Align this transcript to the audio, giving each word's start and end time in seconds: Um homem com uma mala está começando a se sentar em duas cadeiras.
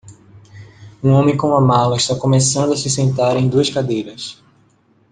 Um 1.03 1.11
homem 1.11 1.37
com 1.37 1.49
uma 1.49 1.61
mala 1.61 1.95
está 1.95 2.15
começando 2.15 2.73
a 2.73 2.75
se 2.75 2.89
sentar 2.89 3.37
em 3.37 3.47
duas 3.47 3.69
cadeiras. 3.69 4.41